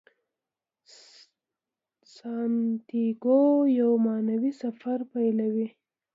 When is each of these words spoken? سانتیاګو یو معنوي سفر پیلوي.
سانتیاګو 2.15 3.41
یو 3.79 3.91
معنوي 4.05 4.51
سفر 4.61 4.97
پیلوي. 5.11 5.67